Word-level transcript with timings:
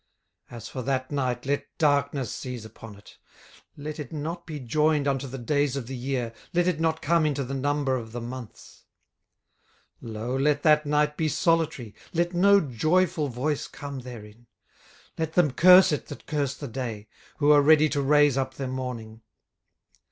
18:003:006 0.49 0.57
As 0.57 0.67
for 0.69 0.81
that 0.81 1.11
night, 1.11 1.45
let 1.45 1.67
darkness 1.77 2.31
seize 2.33 2.65
upon 2.65 2.95
it; 2.95 3.19
let 3.77 3.99
it 3.99 4.11
not 4.11 4.47
be 4.47 4.59
joined 4.59 5.07
unto 5.07 5.27
the 5.27 5.37
days 5.37 5.75
of 5.75 5.85
the 5.85 5.95
year, 5.95 6.33
let 6.55 6.67
it 6.67 6.79
not 6.79 7.03
come 7.03 7.23
into 7.23 7.43
the 7.43 7.53
number 7.53 7.95
of 7.95 8.11
the 8.11 8.19
months. 8.19 8.85
18:003:007 10.01 10.13
Lo, 10.15 10.35
let 10.35 10.63
that 10.63 10.87
night 10.87 11.17
be 11.17 11.27
solitary, 11.29 11.93
let 12.13 12.33
no 12.33 12.59
joyful 12.59 13.27
voice 13.27 13.67
come 13.67 13.99
therein. 13.99 14.47
18:003:008 15.19 15.19
Let 15.19 15.33
them 15.33 15.51
curse 15.51 15.91
it 15.91 16.07
that 16.07 16.25
curse 16.25 16.55
the 16.55 16.67
day, 16.67 17.07
who 17.37 17.51
are 17.51 17.61
ready 17.61 17.87
to 17.89 18.01
raise 18.01 18.39
up 18.39 18.55
their 18.55 18.67
mourning. 18.67 19.21